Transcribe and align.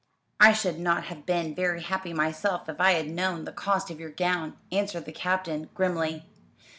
"I 0.39 0.51
should 0.51 0.79
not 0.79 1.03
have 1.03 1.27
been 1.27 1.53
very 1.53 1.83
happy 1.83 2.11
myself 2.11 2.67
if 2.67 2.81
I 2.81 2.93
had 2.93 3.07
known 3.07 3.45
the 3.45 3.51
cost 3.51 3.91
of 3.91 3.99
your 3.99 4.09
gown," 4.09 4.57
answered 4.71 5.05
the 5.05 5.11
Captain 5.11 5.69
grimly. 5.75 6.25